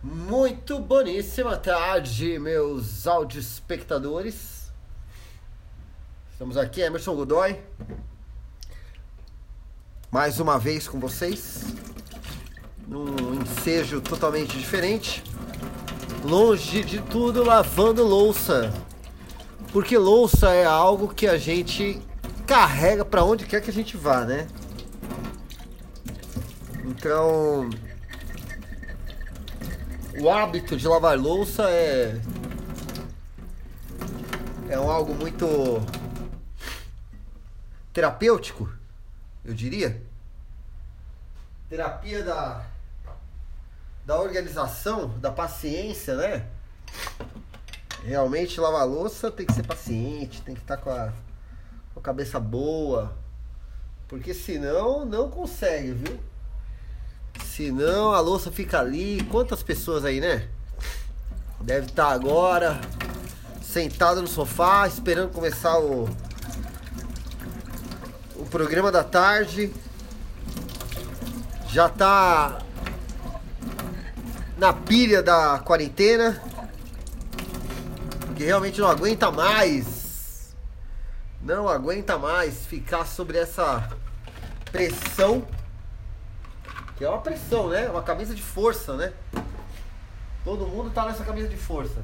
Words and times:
Muito 0.00 0.78
boníssima 0.78 1.56
tarde, 1.56 2.38
meus 2.38 3.04
espectadores. 3.34 4.70
Estamos 6.30 6.56
aqui, 6.56 6.80
Emerson 6.80 7.16
Godoy. 7.16 7.60
Mais 10.08 10.38
uma 10.38 10.56
vez 10.56 10.86
com 10.86 11.00
vocês. 11.00 11.64
Num 12.86 13.34
ensejo 13.42 14.00
totalmente 14.00 14.56
diferente. 14.56 15.24
Longe 16.22 16.84
de 16.84 17.02
tudo, 17.02 17.42
lavando 17.42 18.04
louça. 18.04 18.72
Porque 19.72 19.98
louça 19.98 20.54
é 20.54 20.64
algo 20.64 21.12
que 21.12 21.26
a 21.26 21.36
gente 21.36 22.00
carrega 22.46 23.04
para 23.04 23.24
onde 23.24 23.46
quer 23.46 23.60
que 23.60 23.70
a 23.70 23.74
gente 23.74 23.96
vá, 23.96 24.24
né? 24.24 24.46
Então, 26.84 27.68
o 30.20 30.30
hábito 30.30 30.76
de 30.76 30.86
lavar 30.86 31.18
louça 31.18 31.70
é 31.70 32.20
é 34.68 34.74
algo 34.74 35.14
muito 35.14 35.46
terapêutico, 37.92 38.70
eu 39.44 39.54
diria. 39.54 40.02
Terapia 41.68 42.22
da 42.22 42.66
da 44.04 44.18
organização, 44.18 45.08
da 45.18 45.30
paciência, 45.30 46.16
né? 46.16 46.46
Realmente 48.02 48.58
lavar 48.58 48.86
louça 48.86 49.30
tem 49.30 49.44
que 49.44 49.52
ser 49.52 49.66
paciente, 49.66 50.40
tem 50.40 50.54
que 50.54 50.62
estar 50.62 50.78
com 50.78 50.88
a, 50.88 51.12
com 51.92 52.00
a 52.00 52.02
cabeça 52.02 52.40
boa, 52.40 53.14
porque 54.08 54.32
senão 54.32 55.04
não 55.04 55.30
consegue, 55.30 55.92
viu? 55.92 56.18
Senão 57.58 58.14
a 58.14 58.20
louça 58.20 58.52
fica 58.52 58.78
ali. 58.78 59.20
Quantas 59.32 59.64
pessoas 59.64 60.04
aí, 60.04 60.20
né? 60.20 60.46
Deve 61.60 61.86
estar 61.86 62.06
agora 62.06 62.80
sentado 63.60 64.22
no 64.22 64.28
sofá, 64.28 64.86
esperando 64.86 65.32
começar 65.32 65.76
o 65.80 66.08
o 68.36 68.46
programa 68.46 68.92
da 68.92 69.02
tarde. 69.02 69.74
Já 71.68 71.88
tá 71.88 72.62
na 74.56 74.72
pilha 74.72 75.20
da 75.20 75.58
quarentena. 75.58 76.40
Porque 78.20 78.44
realmente 78.44 78.80
não 78.80 78.86
aguenta 78.86 79.32
mais. 79.32 80.54
Não 81.42 81.68
aguenta 81.68 82.16
mais 82.16 82.66
ficar 82.66 83.04
sobre 83.04 83.36
essa 83.36 83.90
pressão 84.70 85.44
que 86.98 87.04
é 87.04 87.08
uma 87.08 87.20
pressão, 87.20 87.68
né? 87.68 87.88
Uma 87.88 88.02
camisa 88.02 88.34
de 88.34 88.42
força, 88.42 88.96
né? 88.96 89.12
Todo 90.44 90.66
mundo 90.66 90.90
tá 90.90 91.06
nessa 91.06 91.24
camisa 91.24 91.48
de 91.48 91.56
força. 91.56 92.02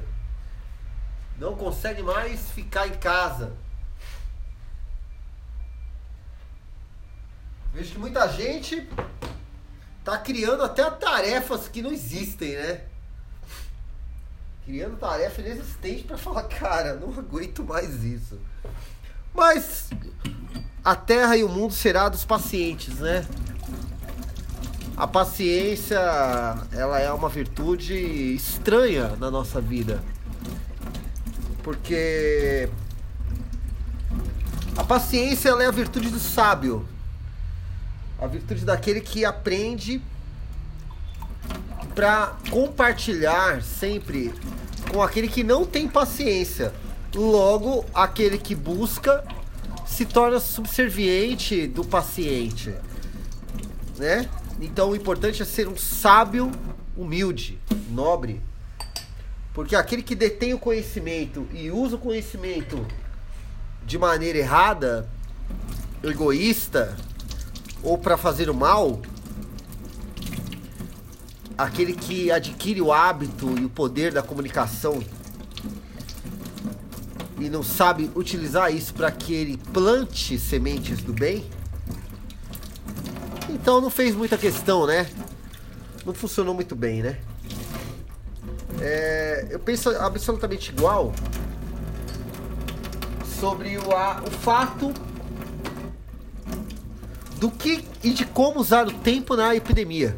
Não 1.37 1.53
consegue 1.53 2.01
mais 2.01 2.49
ficar 2.51 2.87
em 2.87 2.93
casa. 2.93 3.51
Vejo 7.73 7.91
que 7.91 7.99
muita 7.99 8.25
gente 8.29 8.87
tá 10.01 10.17
criando 10.17 10.63
até 10.63 10.89
tarefas 10.89 11.67
que 11.67 11.81
não 11.81 11.91
existem, 11.91 12.55
né? 12.55 12.85
Criando 14.63 14.95
tarefa 14.95 15.41
inexistente 15.41 16.03
para 16.03 16.17
falar, 16.17 16.43
cara, 16.43 16.93
não 16.93 17.09
aguento 17.19 17.65
mais 17.65 18.01
isso. 18.01 18.39
Mas 19.33 19.89
a 20.85 20.95
terra 20.95 21.35
e 21.35 21.43
o 21.43 21.49
mundo 21.49 21.73
será 21.73 22.07
dos 22.07 22.23
pacientes, 22.23 22.99
né? 22.99 23.27
A 24.97 25.05
paciência, 25.05 25.99
ela 26.71 26.99
é 26.99 27.11
uma 27.11 27.27
virtude 27.27 27.93
estranha 28.33 29.09
na 29.19 29.29
nossa 29.29 29.59
vida. 29.59 30.01
Porque 31.61 32.69
a 34.77 34.83
paciência 34.85 35.49
é 35.49 35.65
a 35.65 35.71
virtude 35.71 36.09
do 36.09 36.19
sábio. 36.19 36.87
A 38.19 38.25
virtude 38.25 38.63
daquele 38.63 39.01
que 39.01 39.25
aprende 39.25 40.01
para 41.93 42.33
compartilhar 42.49 43.61
sempre 43.61 44.33
com 44.91 45.01
aquele 45.01 45.27
que 45.27 45.43
não 45.43 45.65
tem 45.65 45.89
paciência. 45.89 46.73
Logo, 47.13 47.85
aquele 47.93 48.37
que 48.37 48.55
busca 48.55 49.25
se 49.85 50.05
torna 50.05 50.39
subserviente 50.39 51.67
do 51.67 51.83
paciente, 51.83 52.73
né? 53.97 54.29
Então 54.59 54.91
o 54.91 54.95
importante 54.95 55.41
é 55.41 55.45
ser 55.45 55.67
um 55.67 55.77
sábio 55.77 56.51
humilde, 56.95 57.59
nobre. 57.89 58.41
Porque 59.53 59.75
aquele 59.75 60.01
que 60.01 60.15
detém 60.15 60.53
o 60.53 60.59
conhecimento 60.59 61.47
e 61.53 61.69
usa 61.71 61.95
o 61.95 61.99
conhecimento 61.99 62.85
de 63.85 63.97
maneira 63.97 64.37
errada, 64.37 65.09
egoísta 66.03 66.95
ou 67.83 67.97
para 67.97 68.17
fazer 68.17 68.49
o 68.49 68.53
mal, 68.53 69.01
aquele 71.57 71.93
que 71.93 72.31
adquire 72.31 72.81
o 72.81 72.91
hábito 72.91 73.57
e 73.59 73.65
o 73.65 73.69
poder 73.69 74.11
da 74.11 74.21
comunicação 74.21 75.01
e 77.39 77.49
não 77.49 77.63
sabe 77.63 78.09
utilizar 78.15 78.73
isso 78.73 78.93
para 78.93 79.11
que 79.11 79.33
ele 79.33 79.57
plante 79.73 80.39
sementes 80.39 81.01
do 81.01 81.13
bem, 81.13 81.45
então 83.49 83.81
não 83.81 83.89
fez 83.89 84.15
muita 84.15 84.37
questão, 84.37 84.85
né? 84.85 85.09
Não 86.05 86.13
funcionou 86.13 86.53
muito 86.53 86.75
bem, 86.75 87.01
né? 87.01 87.17
É, 88.81 89.47
eu 89.49 89.59
penso 89.59 89.89
absolutamente 89.89 90.71
igual 90.71 91.13
sobre 93.39 93.77
o, 93.77 93.91
a, 93.91 94.21
o 94.25 94.31
fato 94.31 94.93
do 97.39 97.49
que 97.51 97.83
e 98.03 98.11
de 98.11 98.25
como 98.25 98.59
usar 98.59 98.87
o 98.87 98.91
tempo 98.91 99.35
na 99.35 99.55
epidemia. 99.55 100.15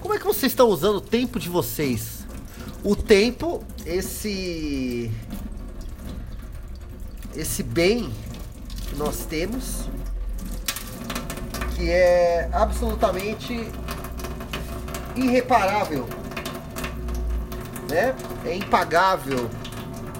Como 0.00 0.14
é 0.14 0.18
que 0.18 0.24
vocês 0.24 0.52
estão 0.52 0.68
usando 0.68 0.96
o 0.96 1.00
tempo 1.00 1.38
de 1.38 1.48
vocês? 1.48 2.24
O 2.84 2.94
tempo, 2.94 3.64
esse 3.84 5.10
esse 7.34 7.62
bem 7.62 8.10
que 8.88 8.96
nós 8.96 9.26
temos, 9.26 9.88
que 11.76 11.90
é 11.90 12.48
absolutamente 12.54 13.70
irreparável, 15.14 16.08
né? 17.90 18.16
É 18.46 18.56
impagável. 18.56 19.50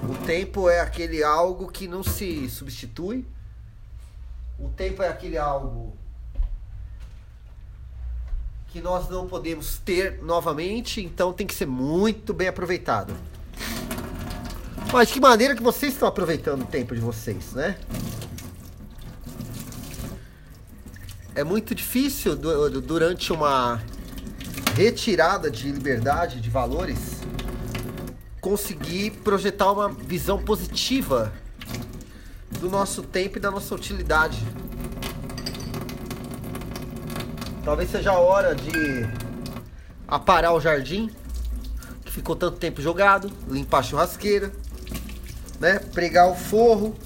O 0.06 0.15
tempo 0.27 0.69
é 0.69 0.81
aquele 0.81 1.25
algo 1.25 1.69
que 1.69 1.89
não 1.89 2.03
se 2.03 2.49
substitui. 2.50 3.27
O 4.59 4.69
tempo 4.69 5.03
é 5.03 5.09
aquele 5.09 5.39
algo 5.39 5.97
que 8.69 8.83
nós 8.83 9.09
não 9.09 9.27
podemos 9.27 9.78
ter 9.78 10.22
novamente, 10.22 11.00
então 11.00 11.33
tem 11.33 11.47
que 11.47 11.55
ser 11.55 11.66
muito 11.66 12.34
bem 12.34 12.49
aproveitado. 12.49 13.15
Mas 14.93 15.11
que 15.11 15.19
maneira 15.19 15.56
que 15.56 15.62
vocês 15.62 15.95
estão 15.95 16.06
aproveitando 16.06 16.62
o 16.62 16.66
tempo 16.66 16.95
de 16.95 17.00
vocês, 17.00 17.55
né? 17.55 17.78
É 21.37 21.45
muito 21.45 21.75
difícil 21.75 22.35
durante 22.35 23.31
uma 23.31 23.83
retirada 24.75 25.51
de 25.51 25.71
liberdade, 25.71 26.41
de 26.41 26.49
valores, 26.49 27.21
conseguir 28.41 29.11
projetar 29.23 29.71
uma 29.71 29.91
visão 29.91 30.43
positiva 30.43 31.31
do 32.59 32.71
nosso 32.71 33.03
tempo 33.03 33.37
e 33.37 33.41
da 33.41 33.51
nossa 33.51 33.75
utilidade. 33.75 34.43
Talvez 37.63 37.91
seja 37.91 38.13
a 38.13 38.19
hora 38.19 38.55
de 38.55 39.07
aparar 40.09 40.53
o 40.53 40.60
jardim, 40.60 41.10
que 42.03 42.13
ficou 42.13 42.34
tanto 42.34 42.57
tempo 42.57 42.81
jogado, 42.81 43.31
limpar 43.47 43.81
a 43.81 43.83
churrasqueira, 43.83 44.51
né? 45.60 45.81
Pregar 45.93 46.31
o 46.31 46.34
forro. 46.34 46.97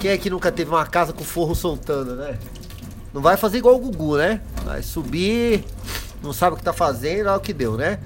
Quem 0.00 0.10
é 0.10 0.18
que 0.18 0.30
nunca 0.30 0.50
teve 0.50 0.70
uma 0.70 0.84
casa 0.84 1.12
com 1.12 1.22
forro 1.22 1.54
soltando, 1.54 2.16
né? 2.16 2.36
Não 3.16 3.22
vai 3.22 3.38
fazer 3.38 3.56
igual 3.56 3.76
o 3.76 3.78
Gugu, 3.78 4.18
né? 4.18 4.42
Vai 4.62 4.82
subir, 4.82 5.64
não 6.22 6.34
sabe 6.34 6.52
o 6.52 6.58
que 6.58 6.62
tá 6.62 6.74
fazendo, 6.74 7.28
olha 7.28 7.38
o 7.38 7.40
que 7.40 7.54
deu, 7.54 7.74
né? 7.74 7.98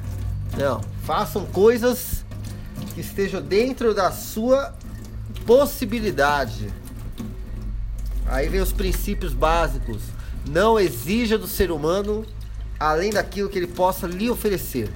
Não, 0.56 0.80
façam 1.02 1.44
coisas 1.46 2.24
que 2.94 3.00
estejam 3.00 3.42
dentro 3.42 3.92
da 3.92 4.12
sua 4.12 4.72
possibilidade. 5.44 6.72
Aí 8.24 8.48
vem 8.48 8.60
os 8.60 8.72
princípios 8.72 9.34
básicos. 9.34 10.00
Não 10.48 10.78
exija 10.78 11.36
do 11.36 11.48
ser 11.48 11.72
humano 11.72 12.24
além 12.78 13.10
daquilo 13.10 13.48
que 13.48 13.58
ele 13.58 13.66
possa 13.66 14.06
lhe 14.06 14.30
oferecer. 14.30 14.92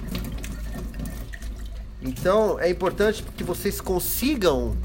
Então 2.01 2.57
é 2.57 2.69
importante 2.69 3.21
que 3.35 3.43
vocês 3.43 3.81
consigam 3.81 4.77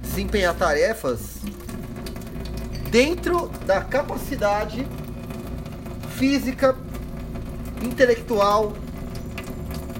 desempenhar 0.00 0.52
tarefas 0.56 1.36
dentro 2.94 3.48
da 3.66 3.80
capacidade 3.80 4.86
física, 6.16 6.76
intelectual 7.82 8.72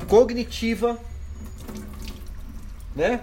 cognitiva, 0.07 0.97
né? 2.95 3.23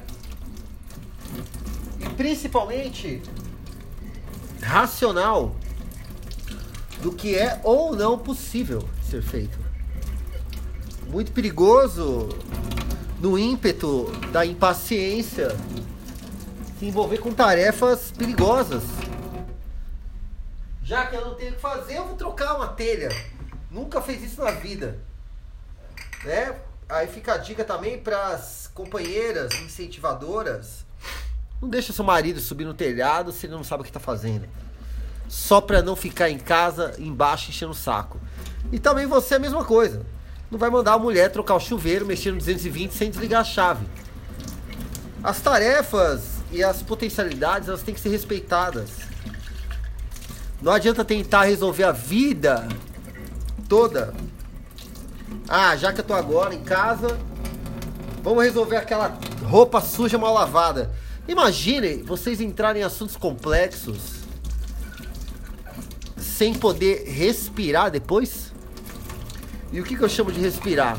E 2.01 2.09
principalmente 2.17 3.21
racional 4.61 5.55
do 7.01 7.13
que 7.13 7.37
é 7.37 7.61
ou 7.63 7.95
não 7.95 8.17
possível 8.17 8.83
ser 9.09 9.21
feito. 9.21 9.57
Muito 11.07 11.31
perigoso 11.31 12.27
no 13.21 13.39
ímpeto 13.39 14.11
da 14.33 14.45
impaciência 14.45 15.55
se 16.77 16.87
envolver 16.87 17.19
com 17.19 17.31
tarefas 17.31 18.11
perigosas. 18.11 18.83
Já 20.91 21.05
que 21.05 21.15
eu 21.15 21.23
não 21.23 21.35
tenho 21.35 21.53
o 21.53 21.55
que 21.55 21.61
fazer, 21.61 21.99
eu 21.99 22.05
vou 22.05 22.17
trocar 22.17 22.53
uma 22.53 22.67
telha. 22.67 23.07
Nunca 23.71 24.01
fez 24.01 24.21
isso 24.21 24.43
na 24.43 24.51
vida. 24.51 24.99
Né? 26.25 26.53
Aí 26.89 27.07
fica 27.07 27.35
a 27.35 27.37
dica 27.37 27.63
também 27.63 27.97
para 27.97 28.27
as 28.27 28.69
companheiras 28.73 29.53
incentivadoras. 29.61 30.85
Não 31.61 31.69
deixa 31.69 31.93
seu 31.93 32.03
marido 32.03 32.41
subir 32.41 32.65
no 32.65 32.73
telhado 32.73 33.31
se 33.31 33.45
ele 33.45 33.53
não 33.53 33.63
sabe 33.63 33.79
o 33.79 33.83
que 33.85 33.89
está 33.89 34.01
fazendo 34.01 34.49
só 35.29 35.61
para 35.61 35.81
não 35.81 35.95
ficar 35.95 36.29
em 36.29 36.37
casa 36.37 36.93
embaixo 36.99 37.51
enchendo 37.51 37.71
o 37.71 37.73
saco. 37.73 38.19
E 38.69 38.77
também 38.77 39.05
você 39.05 39.35
é 39.35 39.37
a 39.37 39.39
mesma 39.39 39.63
coisa. 39.63 40.05
Não 40.51 40.59
vai 40.59 40.69
mandar 40.69 40.95
a 40.95 40.99
mulher 40.99 41.31
trocar 41.31 41.55
o 41.55 41.59
chuveiro, 41.61 42.05
mexer 42.05 42.31
no 42.33 42.37
220 42.37 42.93
sem 42.93 43.09
desligar 43.09 43.39
a 43.39 43.45
chave. 43.45 43.87
As 45.23 45.39
tarefas 45.39 46.43
e 46.51 46.61
as 46.61 46.81
potencialidades 46.81 47.69
elas 47.69 47.81
têm 47.81 47.93
que 47.93 48.01
ser 48.01 48.09
respeitadas. 48.09 49.09
Não 50.61 50.71
adianta 50.71 51.03
tentar 51.03 51.43
resolver 51.43 51.83
a 51.83 51.91
vida 51.91 52.67
toda. 53.67 54.13
Ah, 55.49 55.75
já 55.75 55.91
que 55.91 56.01
eu 56.01 56.05
tô 56.05 56.13
agora 56.13 56.53
em 56.53 56.63
casa, 56.63 57.17
vamos 58.21 58.43
resolver 58.43 58.77
aquela 58.77 59.17
roupa 59.43 59.81
suja 59.81 60.17
mal 60.17 60.33
lavada. 60.33 60.93
Imagine 61.27 62.03
vocês 62.03 62.39
entrarem 62.39 62.81
em 62.81 62.85
assuntos 62.85 63.15
complexos 63.15 64.21
sem 66.17 66.53
poder 66.53 67.05
respirar 67.07 67.89
depois? 67.89 68.51
E 69.71 69.79
o 69.79 69.83
que, 69.83 69.95
que 69.95 70.03
eu 70.03 70.09
chamo 70.09 70.31
de 70.31 70.39
respirar? 70.39 70.97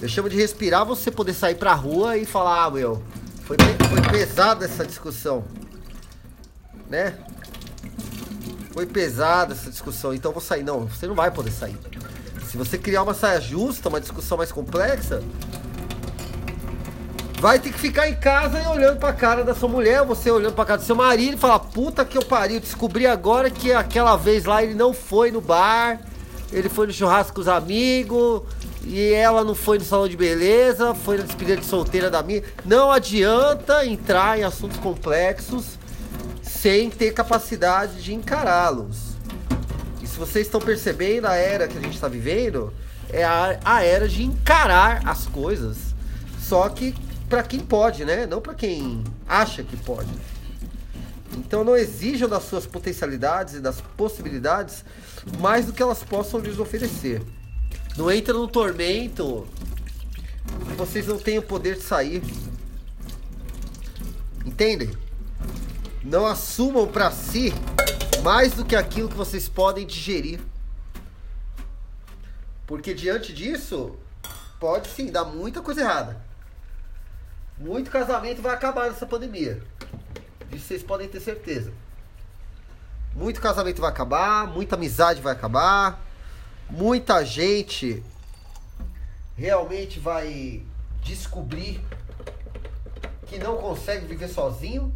Eu 0.00 0.08
chamo 0.08 0.28
de 0.28 0.36
respirar 0.36 0.84
você 0.84 1.10
poder 1.10 1.32
sair 1.32 1.54
pra 1.54 1.74
rua 1.74 2.16
e 2.16 2.24
falar, 2.24 2.64
ah, 2.64 2.70
meu, 2.70 3.02
foi, 3.44 3.56
foi 3.88 4.02
pesada 4.10 4.64
essa 4.64 4.84
discussão. 4.84 5.44
Né? 6.88 7.14
Foi 8.72 8.86
pesada 8.86 9.54
essa 9.54 9.70
discussão, 9.70 10.12
então 10.12 10.32
vou 10.32 10.40
sair. 10.40 10.62
Não, 10.62 10.86
você 10.86 11.06
não 11.06 11.14
vai 11.14 11.30
poder 11.30 11.50
sair. 11.50 11.76
Se 12.48 12.56
você 12.56 12.78
criar 12.78 13.02
uma 13.02 13.14
saia 13.14 13.40
justa, 13.40 13.88
uma 13.88 14.00
discussão 14.00 14.38
mais 14.38 14.52
complexa, 14.52 15.22
vai 17.40 17.58
ter 17.58 17.72
que 17.72 17.78
ficar 17.78 18.08
em 18.08 18.14
casa 18.14 18.60
e 18.60 18.66
olhando 18.66 18.98
pra 18.98 19.12
cara 19.12 19.44
da 19.44 19.54
sua 19.54 19.68
mulher, 19.68 20.04
você 20.04 20.30
olhando 20.30 20.54
pra 20.54 20.64
cara 20.64 20.78
do 20.78 20.84
seu 20.84 20.96
marido 20.96 21.34
e 21.34 21.38
falar, 21.38 21.58
puta 21.58 22.04
que 22.04 22.16
eu 22.16 22.24
pariu, 22.24 22.60
descobri 22.60 23.06
agora 23.06 23.50
que 23.50 23.72
aquela 23.72 24.16
vez 24.16 24.44
lá 24.44 24.62
ele 24.62 24.74
não 24.74 24.92
foi 24.92 25.30
no 25.30 25.40
bar, 25.40 26.00
ele 26.52 26.68
foi 26.68 26.86
no 26.86 26.92
churrasco 26.92 27.34
com 27.34 27.40
os 27.40 27.48
amigos, 27.48 28.42
e 28.84 29.12
ela 29.12 29.42
não 29.42 29.54
foi 29.54 29.78
no 29.78 29.84
salão 29.84 30.08
de 30.08 30.16
beleza, 30.16 30.94
foi 30.94 31.18
na 31.18 31.24
despedida 31.24 31.60
de 31.60 31.66
solteira 31.66 32.08
da 32.08 32.22
minha. 32.22 32.42
Não 32.64 32.92
adianta 32.92 33.84
entrar 33.84 34.38
em 34.38 34.44
assuntos 34.44 34.78
complexos 34.78 35.78
sem 36.66 36.90
ter 36.90 37.12
capacidade 37.12 38.02
de 38.02 38.12
encará-los. 38.12 39.14
E 40.02 40.06
se 40.08 40.18
vocês 40.18 40.48
estão 40.48 40.60
percebendo 40.60 41.26
a 41.26 41.34
era 41.36 41.68
que 41.68 41.78
a 41.78 41.80
gente 41.80 41.94
está 41.94 42.08
vivendo, 42.08 42.74
é 43.08 43.22
a, 43.22 43.60
a 43.64 43.84
era 43.84 44.08
de 44.08 44.24
encarar 44.24 45.06
as 45.06 45.28
coisas. 45.28 45.76
Só 46.40 46.68
que 46.68 46.92
para 47.28 47.44
quem 47.44 47.60
pode, 47.60 48.04
né? 48.04 48.26
Não 48.26 48.40
para 48.40 48.52
quem 48.52 49.04
acha 49.28 49.62
que 49.62 49.76
pode. 49.76 50.10
Então 51.36 51.62
não 51.62 51.76
exijam 51.76 52.28
das 52.28 52.42
suas 52.42 52.66
potencialidades 52.66 53.54
e 53.54 53.60
das 53.60 53.80
possibilidades 53.96 54.84
mais 55.38 55.66
do 55.66 55.72
que 55.72 55.80
elas 55.80 56.02
possam 56.02 56.40
lhes 56.40 56.58
oferecer. 56.58 57.22
Não 57.96 58.10
entra 58.10 58.34
no 58.34 58.48
tormento 58.48 59.46
vocês 60.76 61.06
não 61.06 61.16
têm 61.16 61.38
o 61.38 61.42
poder 61.42 61.76
de 61.76 61.82
sair. 61.82 62.24
Entendem? 64.44 65.05
Não 66.06 66.24
assumam 66.24 66.86
para 66.86 67.10
si 67.10 67.52
mais 68.22 68.52
do 68.52 68.64
que 68.64 68.76
aquilo 68.76 69.08
que 69.08 69.16
vocês 69.16 69.48
podem 69.48 69.84
digerir. 69.84 70.38
Porque 72.64 72.94
diante 72.94 73.32
disso, 73.32 73.96
pode 74.60 74.86
sim 74.86 75.10
dar 75.10 75.24
muita 75.24 75.60
coisa 75.60 75.80
errada. 75.80 76.24
Muito 77.58 77.90
casamento 77.90 78.40
vai 78.40 78.54
acabar 78.54 78.88
nessa 78.88 79.04
pandemia. 79.04 79.60
Isso 80.52 80.66
vocês 80.66 80.82
podem 80.84 81.08
ter 81.08 81.18
certeza. 81.18 81.72
Muito 83.12 83.40
casamento 83.40 83.80
vai 83.80 83.90
acabar, 83.90 84.46
muita 84.46 84.76
amizade 84.76 85.20
vai 85.20 85.32
acabar, 85.32 86.00
muita 86.70 87.24
gente 87.24 88.00
realmente 89.36 89.98
vai 89.98 90.62
descobrir 91.02 91.84
que 93.26 93.38
não 93.38 93.56
consegue 93.56 94.06
viver 94.06 94.28
sozinho, 94.28 94.94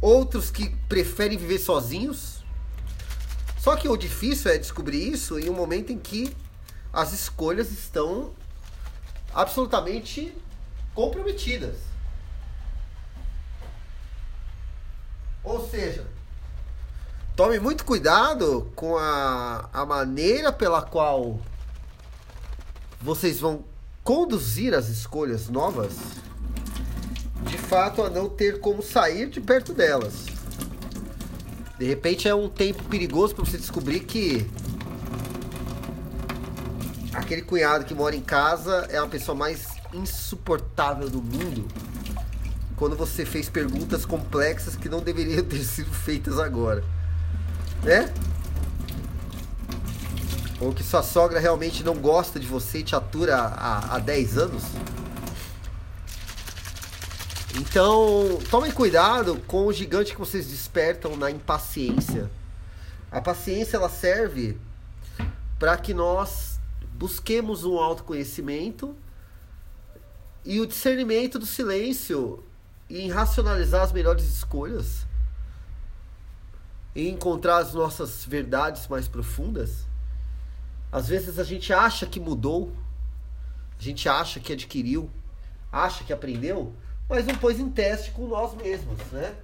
outros 0.00 0.50
que 0.50 0.70
preferem 0.88 1.38
viver 1.38 1.58
sozinhos. 1.58 2.44
Só 3.58 3.76
que 3.76 3.88
o 3.88 3.96
difícil 3.96 4.50
é 4.50 4.58
descobrir 4.58 5.12
isso 5.12 5.38
em 5.38 5.50
um 5.50 5.54
momento 5.54 5.92
em 5.92 5.98
que 5.98 6.34
as 6.92 7.12
escolhas 7.12 7.70
estão 7.70 8.32
absolutamente 9.34 10.32
comprometidas. 10.94 11.76
Ou 15.42 15.68
seja, 15.68 16.06
tome 17.36 17.60
muito 17.60 17.84
cuidado 17.84 18.72
com 18.74 18.96
a, 18.96 19.68
a 19.72 19.86
maneira 19.86 20.52
pela 20.52 20.82
qual 20.82 21.38
vocês 23.00 23.38
vão 23.38 23.64
conduzir 24.02 24.74
as 24.74 24.88
escolhas 24.88 25.48
novas, 25.48 25.92
de 27.46 27.58
fato 27.58 28.02
a 28.02 28.10
não 28.10 28.28
ter 28.28 28.60
como 28.60 28.82
sair 28.82 29.28
de 29.28 29.40
perto 29.40 29.72
delas. 29.72 30.26
De 31.78 31.84
repente 31.84 32.26
é 32.28 32.34
um 32.34 32.48
tempo 32.48 32.82
perigoso 32.84 33.34
para 33.34 33.44
você 33.44 33.58
descobrir 33.58 34.00
que 34.00 34.48
aquele 37.12 37.42
cunhado 37.42 37.84
que 37.84 37.94
mora 37.94 38.16
em 38.16 38.20
casa 38.20 38.86
é 38.90 38.98
a 38.98 39.06
pessoa 39.06 39.36
mais 39.36 39.68
insuportável 39.92 41.08
do 41.08 41.22
mundo 41.22 41.66
quando 42.76 42.94
você 42.94 43.24
fez 43.24 43.48
perguntas 43.48 44.04
complexas 44.04 44.76
que 44.76 44.88
não 44.88 45.00
deveriam 45.00 45.42
ter 45.42 45.64
sido 45.64 45.90
feitas 45.90 46.38
agora. 46.38 46.84
Né? 47.82 48.12
Ou 50.60 50.72
que 50.72 50.82
sua 50.82 51.02
sogra 51.02 51.40
realmente 51.40 51.82
não 51.82 51.94
gosta 51.94 52.38
de 52.38 52.46
você 52.46 52.78
e 52.78 52.82
te 52.82 52.94
atura 52.94 53.36
há, 53.36 53.96
há 53.96 53.98
10 53.98 54.38
anos. 54.38 54.62
Então, 57.58 58.38
tomem 58.50 58.70
cuidado 58.70 59.40
com 59.46 59.64
o 59.64 59.72
gigante 59.72 60.12
que 60.12 60.18
vocês 60.18 60.46
despertam 60.46 61.16
na 61.16 61.30
impaciência. 61.30 62.30
A 63.10 63.18
paciência 63.18 63.78
ela 63.78 63.88
serve 63.88 64.58
para 65.58 65.74
que 65.78 65.94
nós 65.94 66.60
busquemos 66.92 67.64
um 67.64 67.78
autoconhecimento 67.78 68.94
e 70.44 70.60
o 70.60 70.66
discernimento 70.66 71.38
do 71.38 71.46
silêncio 71.46 72.44
e 72.90 73.00
em 73.00 73.10
racionalizar 73.10 73.82
as 73.82 73.92
melhores 73.92 74.24
escolhas, 74.24 75.06
em 76.94 77.08
encontrar 77.08 77.56
as 77.56 77.72
nossas 77.72 78.22
verdades 78.26 78.86
mais 78.86 79.08
profundas. 79.08 79.86
Às 80.92 81.08
vezes 81.08 81.38
a 81.38 81.44
gente 81.44 81.72
acha 81.72 82.04
que 82.04 82.20
mudou, 82.20 82.70
a 83.78 83.82
gente 83.82 84.10
acha 84.10 84.40
que 84.40 84.52
adquiriu, 84.52 85.10
acha 85.72 86.04
que 86.04 86.12
aprendeu, 86.12 86.74
mas 87.08 87.26
não 87.26 87.34
pôs 87.36 87.58
em 87.58 87.68
teste 87.68 88.10
com 88.10 88.26
nós 88.26 88.54
mesmos, 88.54 88.98
né? 89.12 89.34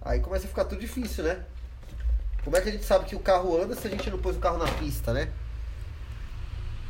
Aí 0.00 0.20
começa 0.20 0.46
a 0.46 0.48
ficar 0.48 0.64
tudo 0.64 0.80
difícil, 0.80 1.24
né? 1.24 1.44
Como 2.44 2.56
é 2.56 2.60
que 2.60 2.68
a 2.68 2.72
gente 2.72 2.84
sabe 2.84 3.04
que 3.04 3.14
o 3.14 3.20
carro 3.20 3.60
anda 3.60 3.74
se 3.74 3.86
a 3.86 3.90
gente 3.90 4.10
não 4.10 4.18
pôs 4.18 4.36
o 4.36 4.40
carro 4.40 4.58
na 4.58 4.66
pista, 4.66 5.12
né? 5.12 5.30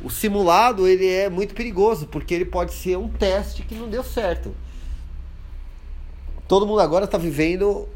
o 0.03 0.09
simulado 0.09 0.85
ele 0.85 1.07
é 1.07 1.29
muito 1.29 1.55
perigoso 1.55 2.07
porque 2.07 2.33
ele 2.33 2.45
pode 2.45 2.73
ser 2.73 2.97
um 2.97 3.07
teste 3.07 3.63
que 3.63 3.73
não 3.73 3.89
deu 3.89 4.03
certo. 4.03 4.53
Todo 6.45 6.67
mundo 6.67 6.81
agora 6.81 7.05
está 7.05 7.17
vivendo 7.17 7.87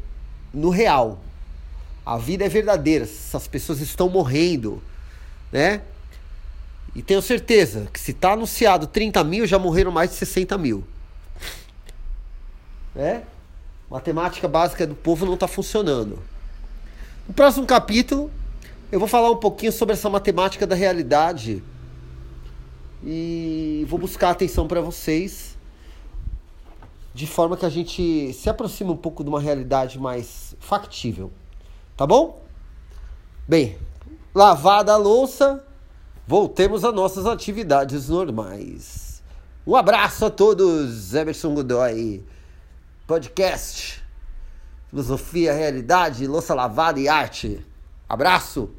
no 0.52 0.70
real. 0.70 1.20
A 2.04 2.16
vida 2.16 2.46
é 2.46 2.48
verdadeira. 2.48 3.04
Essas 3.04 3.46
pessoas 3.46 3.80
estão 3.80 4.08
morrendo, 4.08 4.82
né? 5.52 5.82
E 6.94 7.02
tenho 7.02 7.20
certeza 7.20 7.86
que 7.92 8.00
se 8.00 8.12
está 8.12 8.32
anunciado 8.32 8.86
30 8.86 9.22
mil, 9.22 9.46
já 9.46 9.58
morreram 9.58 9.92
mais 9.92 10.10
de 10.10 10.16
60 10.16 10.56
mil. 10.56 10.84
Né? 12.98 13.22
Matemática 13.88 14.48
básica 14.48 14.84
do 14.84 14.96
povo 14.96 15.24
não 15.24 15.34
está 15.34 15.46
funcionando. 15.46 16.18
No 17.28 17.32
próximo 17.32 17.64
capítulo, 17.64 18.28
eu 18.90 18.98
vou 18.98 19.06
falar 19.06 19.30
um 19.30 19.36
pouquinho 19.36 19.70
sobre 19.70 19.92
essa 19.92 20.10
matemática 20.10 20.66
da 20.66 20.74
realidade 20.74 21.62
e 23.04 23.86
vou 23.88 24.00
buscar 24.00 24.30
atenção 24.30 24.66
para 24.66 24.80
vocês 24.80 25.56
de 27.14 27.24
forma 27.24 27.56
que 27.56 27.64
a 27.64 27.68
gente 27.68 28.32
se 28.32 28.50
aproxime 28.50 28.90
um 28.90 28.96
pouco 28.96 29.22
de 29.22 29.30
uma 29.30 29.40
realidade 29.40 29.96
mais 29.96 30.56
factível. 30.58 31.30
Tá 31.96 32.04
bom? 32.04 32.42
Bem, 33.46 33.78
lavada 34.34 34.92
a 34.92 34.96
louça, 34.96 35.64
voltemos 36.26 36.84
às 36.84 36.92
nossas 36.92 37.26
atividades 37.26 38.08
normais. 38.08 39.22
Um 39.64 39.76
abraço 39.76 40.24
a 40.24 40.30
todos, 40.30 41.14
Emerson 41.14 41.54
Godoy, 41.54 42.24
podcast, 43.08 44.04
filosofia, 44.90 45.54
realidade, 45.54 46.26
louça 46.26 46.54
lavada 46.54 47.00
e 47.00 47.08
arte. 47.08 47.66
Abraço! 48.06 48.70